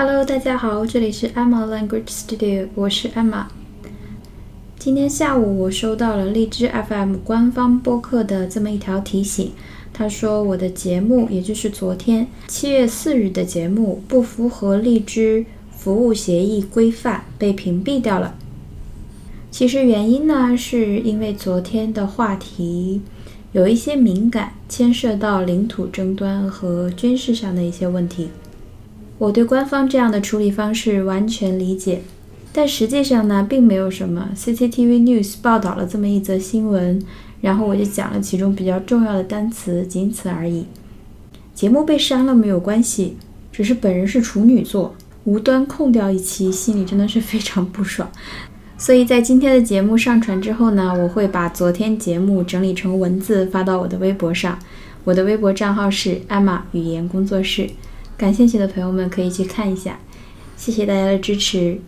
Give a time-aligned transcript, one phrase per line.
[0.00, 3.46] Hello，大家好，这里是 Emma Language Studio，我是 Emma。
[4.78, 9.50] 今天下午我收到了荔枝 FM 官方播客的这么一条提醒，
[9.92, 18.36] 他说我的节目，也就是昨天七月四日的节目，不符合荔枝服务协议规范，被屏蔽掉了。
[19.50, 23.02] 其实原因呢，是因为昨天的话题
[23.50, 28.28] 有一些敏感，牵涉到领土争端和军事上的一些问题。
[29.18, 32.02] 我对官方这样的处理方式完全理解，
[32.52, 34.30] 但实际上呢，并没有什么。
[34.36, 37.02] CCTV News 报道了这么一则新闻，
[37.40, 40.66] 然后我就讲了其中比较重要的单词，仅此而已。
[41.52, 43.16] 节目被删了没有关系，
[43.50, 48.08] 只是本人是处女座，无端空掉一期，心里真的是非常不爽。
[48.76, 54.56] 所以在今天的节目上传之后呢，我会把昨天节目整理成文字发到我的微博上。
[55.02, 57.68] 我的微博账号是艾玛语言工作室。
[58.18, 60.00] 感兴趣的朋友们可以去看一下，
[60.56, 61.80] 谢谢大家的支持。